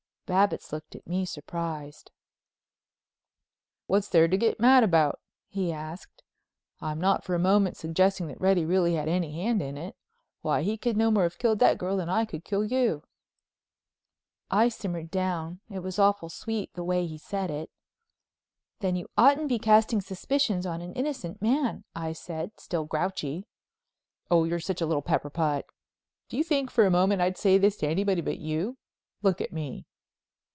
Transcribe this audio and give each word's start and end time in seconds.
Babbitts 0.27 0.71
looked 0.71 0.95
at 0.95 1.05
me 1.05 1.25
surprised. 1.25 2.09
"What's 3.87 4.07
there 4.07 4.29
to 4.29 4.37
get 4.37 4.61
mad 4.61 4.81
about?" 4.81 5.19
he 5.49 5.73
asked. 5.73 6.23
"I'm 6.79 7.01
not 7.01 7.25
for 7.25 7.35
a 7.35 7.37
moment 7.37 7.75
suggesting 7.75 8.27
that 8.27 8.39
Reddy 8.39 8.63
really 8.63 8.93
had 8.93 9.09
any 9.09 9.33
hand 9.33 9.61
in 9.61 9.75
it. 9.77 9.97
Why, 10.41 10.61
he 10.61 10.77
could 10.77 10.95
no 10.95 11.11
more 11.11 11.23
have 11.23 11.37
killed 11.37 11.59
that 11.59 11.77
girl 11.77 11.97
than 11.97 12.07
I 12.07 12.23
could 12.23 12.45
kill 12.45 12.63
you." 12.63 13.03
I 14.49 14.69
simmered 14.69 15.11
down—it 15.11 15.79
was 15.79 15.99
awful 15.99 16.29
sweet 16.29 16.75
the 16.75 16.85
way 16.85 17.05
he 17.05 17.17
said 17.17 17.51
it. 17.51 17.69
"Then 18.79 18.95
you 18.95 19.09
oughtn't 19.17 19.49
to 19.49 19.53
be 19.53 19.59
casting 19.59 19.99
suspicions 19.99 20.65
on 20.65 20.79
an 20.79 20.93
innocent 20.93 21.41
man," 21.41 21.83
I 21.93 22.13
said, 22.13 22.51
still 22.57 22.85
grouchy. 22.85 23.47
"Oh, 24.29 24.45
you're 24.45 24.61
such 24.61 24.79
a 24.79 24.85
little 24.85 25.01
pepper 25.01 25.29
pot. 25.29 25.65
Do 26.29 26.37
you 26.37 26.43
think 26.45 26.71
for 26.71 26.85
a 26.85 26.89
moment 26.89 27.21
I'd 27.21 27.37
say 27.37 27.57
this 27.57 27.75
to 27.79 27.87
anybody 27.89 28.21
but 28.21 28.37
you. 28.37 28.77
Look 29.21 29.41
at 29.41 29.51
me!" 29.51 29.87